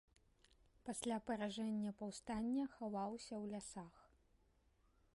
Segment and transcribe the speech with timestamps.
[0.89, 3.95] Пасля паражэння паўстання хаваўся ў лясах.